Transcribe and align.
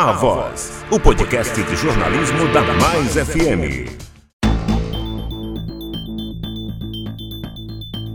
A 0.00 0.12
Voz, 0.12 0.84
o 0.92 1.00
podcast 1.00 1.60
de 1.60 1.74
jornalismo 1.74 2.46
da 2.52 2.62
Mais 2.62 3.14
FM. 3.14 3.90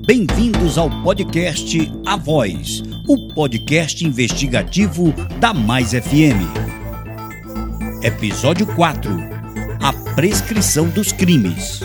Bem-vindos 0.07 0.77
ao 0.77 0.89
podcast 1.03 1.91
A 2.05 2.15
Voz, 2.15 2.81
o 3.05 3.33
podcast 3.33 4.07
investigativo 4.07 5.13
da 5.41 5.53
Mais 5.53 5.91
FM. 5.91 6.47
Episódio 8.01 8.65
4 8.65 9.11
A 9.81 9.91
prescrição 10.15 10.87
dos 10.87 11.11
crimes. 11.11 11.81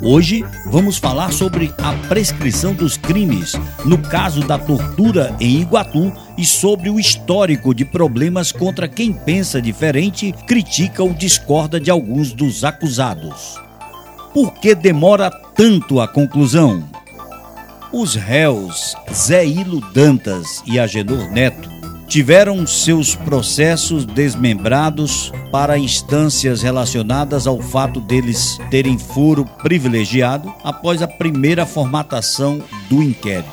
Hoje 0.00 0.44
vamos 0.66 0.98
falar 0.98 1.32
sobre 1.32 1.72
a 1.78 1.92
prescrição 2.08 2.74
dos 2.74 2.96
crimes 2.96 3.52
no 3.84 3.98
caso 3.98 4.40
da 4.40 4.58
tortura 4.58 5.34
em 5.40 5.60
Iguatu 5.60 6.12
e 6.36 6.44
sobre 6.44 6.90
o 6.90 6.98
histórico 6.98 7.74
de 7.74 7.84
problemas 7.84 8.52
contra 8.52 8.88
quem 8.88 9.12
pensa 9.12 9.60
diferente, 9.60 10.32
critica 10.46 11.02
ou 11.02 11.12
discorda 11.12 11.78
de 11.80 11.90
alguns 11.90 12.32
dos 12.32 12.64
acusados. 12.64 13.60
Por 14.32 14.52
que 14.54 14.74
demora 14.74 15.30
tanto 15.30 16.00
a 16.00 16.08
conclusão? 16.08 16.84
Os 17.92 18.14
réus 18.14 18.96
Zé 19.12 19.46
Ilo 19.46 19.80
Dantas 19.92 20.62
e 20.66 20.78
Agenor 20.78 21.30
Neto 21.30 21.73
tiveram 22.14 22.64
seus 22.64 23.16
processos 23.16 24.04
desmembrados 24.04 25.32
para 25.50 25.76
instâncias 25.76 26.62
relacionadas 26.62 27.44
ao 27.44 27.60
fato 27.60 28.00
deles 28.00 28.56
terem 28.70 28.96
foro 28.96 29.44
privilegiado 29.44 30.54
após 30.62 31.02
a 31.02 31.08
primeira 31.08 31.66
formatação 31.66 32.62
do 32.88 33.02
inquérito. 33.02 33.50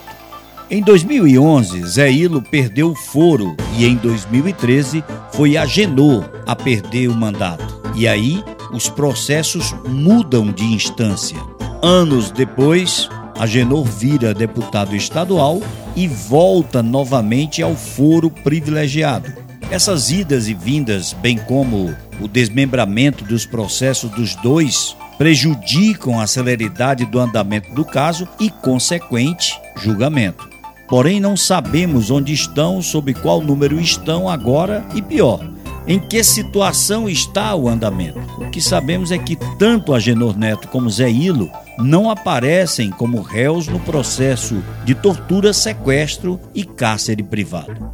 Em 0.69 0.79
2011, 0.79 1.83
Zé 1.87 2.11
Ilo 2.11 2.39
perdeu 2.39 2.91
o 2.91 2.95
foro 2.95 3.57
e 3.79 3.87
em 3.87 3.95
2013 3.95 5.03
foi 5.31 5.57
a 5.57 5.65
Genor 5.65 6.29
a 6.45 6.55
perder 6.55 7.07
o 7.07 7.15
mandato. 7.15 7.81
E 7.95 8.07
aí 8.07 8.43
os 8.71 8.87
processos 8.87 9.73
mudam 9.87 10.51
de 10.51 10.65
instância. 10.65 11.39
Anos 11.81 12.29
depois, 12.29 13.09
Agenor 13.41 13.85
vira 13.85 14.35
deputado 14.35 14.95
estadual 14.95 15.63
e 15.95 16.07
volta 16.07 16.83
novamente 16.83 17.63
ao 17.63 17.75
foro 17.75 18.29
privilegiado. 18.29 19.33
Essas 19.71 20.11
idas 20.11 20.47
e 20.47 20.53
vindas, 20.53 21.11
bem 21.11 21.39
como 21.39 21.91
o 22.21 22.27
desmembramento 22.27 23.25
dos 23.25 23.43
processos 23.43 24.11
dos 24.11 24.35
dois, 24.35 24.95
prejudicam 25.17 26.19
a 26.19 26.27
celeridade 26.27 27.03
do 27.03 27.19
andamento 27.19 27.73
do 27.73 27.83
caso 27.83 28.27
e 28.39 28.51
consequente 28.51 29.59
julgamento. 29.75 30.47
Porém, 30.87 31.19
não 31.19 31.35
sabemos 31.35 32.11
onde 32.11 32.31
estão, 32.31 32.79
sob 32.79 33.11
qual 33.15 33.41
número 33.41 33.81
estão 33.81 34.29
agora 34.29 34.85
e 34.93 35.01
pior, 35.01 35.49
em 35.87 35.97
que 35.97 36.23
situação 36.23 37.09
está 37.09 37.55
o 37.55 37.67
andamento. 37.67 38.19
O 38.37 38.51
que 38.51 38.61
sabemos 38.61 39.11
é 39.11 39.17
que 39.17 39.35
tanto 39.57 39.95
Agenor 39.95 40.37
Neto 40.37 40.67
como 40.67 40.91
Zé 40.91 41.09
Ilo 41.09 41.49
não 41.77 42.09
aparecem 42.09 42.89
como 42.89 43.21
réus 43.21 43.67
no 43.67 43.79
processo 43.79 44.61
de 44.85 44.93
tortura, 44.93 45.53
sequestro 45.53 46.39
e 46.53 46.63
cárcere 46.63 47.23
privado. 47.23 47.91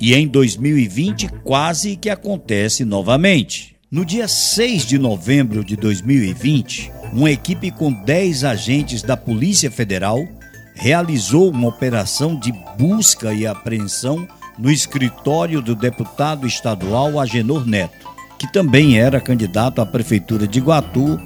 E 0.00 0.14
em 0.14 0.26
2020 0.26 1.28
quase 1.44 1.96
que 1.96 2.08
acontece 2.08 2.84
novamente. 2.84 3.76
No 3.90 4.04
dia 4.04 4.28
6 4.28 4.86
de 4.86 4.98
novembro 4.98 5.64
de 5.64 5.76
2020, 5.76 6.92
uma 7.12 7.30
equipe 7.30 7.70
com 7.70 7.92
10 7.92 8.44
agentes 8.44 9.02
da 9.02 9.16
Polícia 9.16 9.70
Federal 9.70 10.26
realizou 10.74 11.50
uma 11.50 11.68
operação 11.68 12.38
de 12.38 12.52
busca 12.78 13.34
e 13.34 13.46
apreensão 13.46 14.26
no 14.56 14.70
escritório 14.70 15.60
do 15.60 15.74
deputado 15.74 16.46
estadual 16.46 17.18
Agenor 17.18 17.66
Neto, 17.66 18.08
que 18.38 18.50
também 18.50 18.98
era 18.98 19.20
candidato 19.20 19.80
à 19.82 19.86
prefeitura 19.86 20.46
de 20.46 20.58
Iguatu, 20.58 21.20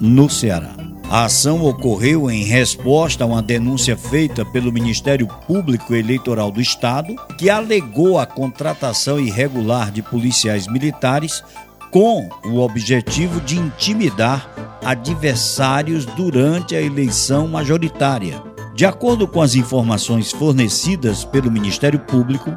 no 0.00 0.28
Ceará. 0.28 0.81
A 1.12 1.26
ação 1.26 1.62
ocorreu 1.66 2.30
em 2.30 2.42
resposta 2.42 3.22
a 3.22 3.26
uma 3.26 3.42
denúncia 3.42 3.94
feita 3.98 4.46
pelo 4.46 4.72
Ministério 4.72 5.28
Público 5.46 5.94
Eleitoral 5.94 6.50
do 6.50 6.58
Estado, 6.58 7.14
que 7.36 7.50
alegou 7.50 8.18
a 8.18 8.24
contratação 8.24 9.20
irregular 9.20 9.92
de 9.92 10.00
policiais 10.00 10.66
militares 10.66 11.44
com 11.90 12.30
o 12.46 12.60
objetivo 12.60 13.42
de 13.42 13.58
intimidar 13.58 14.50
adversários 14.82 16.06
durante 16.06 16.74
a 16.74 16.80
eleição 16.80 17.46
majoritária. 17.46 18.42
De 18.74 18.86
acordo 18.86 19.28
com 19.28 19.42
as 19.42 19.54
informações 19.54 20.32
fornecidas 20.32 21.26
pelo 21.26 21.50
Ministério 21.50 21.98
Público, 21.98 22.56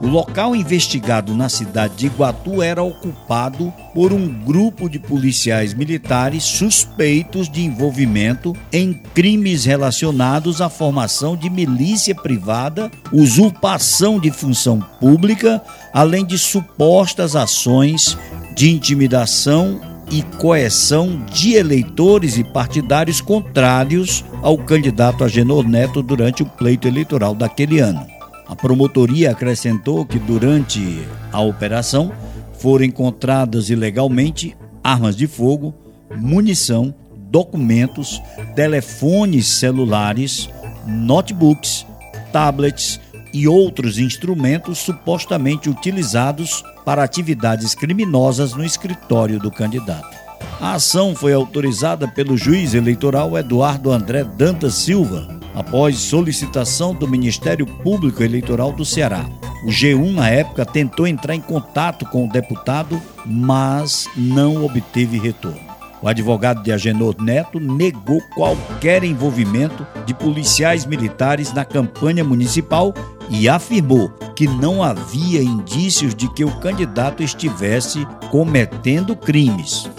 o 0.00 0.06
local 0.06 0.54
investigado 0.54 1.34
na 1.34 1.48
cidade 1.48 1.96
de 1.96 2.06
Iguatu 2.06 2.62
era 2.62 2.82
ocupado 2.82 3.72
por 3.94 4.12
um 4.12 4.28
grupo 4.28 4.88
de 4.88 4.98
policiais 4.98 5.72
militares 5.72 6.44
suspeitos 6.44 7.48
de 7.48 7.64
envolvimento 7.64 8.54
em 8.72 8.92
crimes 8.92 9.64
relacionados 9.64 10.60
à 10.60 10.68
formação 10.68 11.36
de 11.36 11.48
milícia 11.48 12.14
privada, 12.14 12.90
usurpação 13.12 14.20
de 14.20 14.30
função 14.30 14.80
pública, 15.00 15.62
além 15.92 16.24
de 16.24 16.38
supostas 16.38 17.34
ações 17.34 18.18
de 18.54 18.70
intimidação 18.70 19.80
e 20.10 20.22
coerção 20.22 21.24
de 21.26 21.54
eleitores 21.54 22.36
e 22.36 22.44
partidários 22.44 23.20
contrários 23.20 24.24
ao 24.42 24.56
candidato 24.56 25.24
Agenor 25.24 25.66
Neto 25.66 26.02
durante 26.02 26.42
o 26.42 26.46
pleito 26.46 26.86
eleitoral 26.86 27.34
daquele 27.34 27.80
ano. 27.80 28.15
A 28.48 28.54
promotoria 28.54 29.32
acrescentou 29.32 30.06
que 30.06 30.18
durante 30.18 31.06
a 31.32 31.40
operação 31.40 32.12
foram 32.58 32.84
encontradas 32.84 33.70
ilegalmente 33.70 34.56
armas 34.82 35.16
de 35.16 35.26
fogo, 35.26 35.74
munição, 36.16 36.94
documentos, 37.28 38.22
telefones 38.54 39.46
celulares, 39.48 40.48
notebooks, 40.86 41.84
tablets 42.32 43.00
e 43.32 43.48
outros 43.48 43.98
instrumentos 43.98 44.78
supostamente 44.78 45.68
utilizados 45.68 46.64
para 46.84 47.02
atividades 47.02 47.74
criminosas 47.74 48.54
no 48.54 48.64
escritório 48.64 49.40
do 49.40 49.50
candidato. 49.50 50.16
A 50.60 50.74
ação 50.74 51.14
foi 51.14 51.32
autorizada 51.32 52.08
pelo 52.08 52.36
juiz 52.36 52.72
eleitoral 52.72 53.36
Eduardo 53.36 53.90
André 53.90 54.24
Dantas 54.24 54.74
Silva, 54.74 55.35
após 55.56 55.96
solicitação 55.96 56.94
do 56.94 57.08
Ministério 57.08 57.66
Público 57.66 58.22
Eleitoral 58.22 58.70
do 58.70 58.84
Ceará. 58.84 59.24
O 59.64 59.68
G1, 59.68 60.12
na 60.12 60.28
época, 60.28 60.66
tentou 60.66 61.06
entrar 61.06 61.34
em 61.34 61.40
contato 61.40 62.04
com 62.04 62.26
o 62.26 62.30
deputado, 62.30 63.00
mas 63.24 64.06
não 64.14 64.64
obteve 64.64 65.18
retorno. 65.18 65.58
O 66.02 66.08
advogado 66.08 66.62
de 66.62 66.70
Agenor 66.70 67.16
Neto 67.18 67.58
negou 67.58 68.20
qualquer 68.34 69.02
envolvimento 69.02 69.86
de 70.04 70.12
policiais 70.12 70.84
militares 70.84 71.54
na 71.54 71.64
campanha 71.64 72.22
municipal 72.22 72.92
e 73.30 73.48
afirmou 73.48 74.10
que 74.36 74.46
não 74.46 74.82
havia 74.82 75.42
indícios 75.42 76.14
de 76.14 76.28
que 76.34 76.44
o 76.44 76.60
candidato 76.60 77.22
estivesse 77.22 78.06
cometendo 78.30 79.16
crimes. 79.16 79.90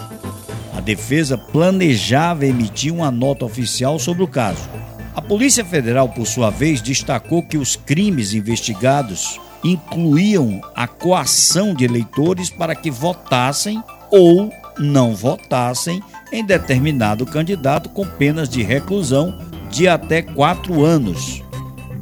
A 0.77 0.79
defesa 0.79 1.35
planejava 1.35 2.45
emitir 2.45 2.93
uma 2.93 3.09
nota 3.09 3.43
oficial 3.43 3.97
sobre 3.97 4.23
o 4.23 4.27
caso, 4.27 4.69
a 5.17 5.21
Polícia 5.21 5.65
Federal, 5.65 6.07
por 6.09 6.27
sua 6.27 6.51
vez, 6.51 6.79
destacou 6.79 7.41
que 7.41 7.57
os 7.57 7.75
crimes 7.75 8.35
investigados 8.35 9.41
incluíam 9.63 10.61
a 10.75 10.87
coação 10.87 11.73
de 11.73 11.85
eleitores 11.85 12.51
para 12.51 12.75
que 12.75 12.91
votassem 12.91 13.83
ou 14.11 14.53
não 14.77 15.15
votassem 15.15 16.03
em 16.31 16.45
determinado 16.45 17.25
candidato 17.25 17.89
com 17.89 18.05
penas 18.05 18.47
de 18.47 18.61
reclusão 18.61 19.35
de 19.71 19.87
até 19.87 20.21
quatro 20.21 20.85
anos, 20.85 21.41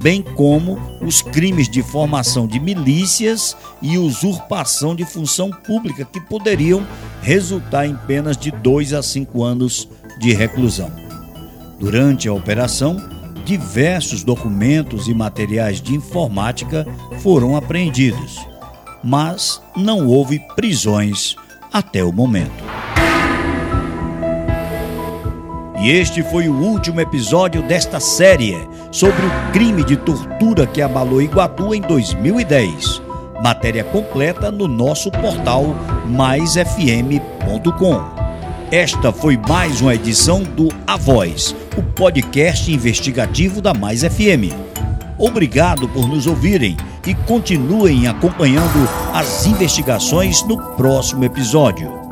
bem 0.02 0.22
como 0.22 0.78
os 1.02 1.22
crimes 1.22 1.70
de 1.70 1.82
formação 1.82 2.46
de 2.46 2.60
milícias 2.60 3.56
e 3.82 3.98
usurpação 3.98 4.94
de 4.94 5.06
função 5.06 5.52
pública 5.52 6.04
que 6.04 6.20
poderiam 6.20 6.86
resultar 7.22 7.86
em 7.86 7.96
penas 7.96 8.36
de 8.36 8.52
dois 8.52 8.92
a 8.92 9.02
cinco 9.02 9.42
anos 9.42 9.88
de 10.20 10.34
reclusão. 10.34 11.05
Durante 11.80 12.28
a 12.30 12.34
operação, 12.34 12.98
diversos 13.44 14.24
documentos 14.24 15.08
e 15.08 15.14
materiais 15.14 15.82
de 15.82 15.94
informática 15.94 16.88
foram 17.20 17.56
apreendidos, 17.56 18.40
mas 19.04 19.62
não 19.76 20.08
houve 20.08 20.40
prisões 20.56 21.36
até 21.72 22.04
o 22.04 22.12
momento. 22.12 22.64
E 25.82 25.92
este 25.92 26.24
foi 26.24 26.48
o 26.48 26.56
último 26.56 27.00
episódio 27.02 27.62
desta 27.62 28.00
série 28.00 28.56
sobre 28.92 29.24
o 29.24 29.52
crime 29.52 29.84
de 29.84 29.98
tortura 29.98 30.66
que 30.66 30.82
abalou 30.82 31.22
Iguatu 31.22 31.76
em 31.76 31.82
2010. 31.82 33.04
Matéria 33.44 33.84
completa 33.84 34.50
no 34.50 34.68
nosso 34.68 35.12
portal 35.12 35.76
maisfm.com. 36.08 37.06
Esta 38.76 39.10
foi 39.10 39.38
mais 39.38 39.80
uma 39.80 39.96
edição 39.96 40.44
do 40.44 40.68
A 40.86 40.98
Voz, 40.98 41.56
o 41.78 41.82
podcast 41.82 42.70
investigativo 42.70 43.62
da 43.62 43.74
Mais 43.74 44.02
FM. 44.02 44.52
Obrigado 45.18 45.88
por 45.88 46.10
nos 46.10 46.28
ouvirem 46.28 46.76
e 47.08 47.16
continuem 47.16 48.06
acompanhando 48.10 48.90
as 49.14 49.46
investigações 49.46 50.44
no 50.44 50.58
próximo 50.76 51.24
episódio. 51.24 52.05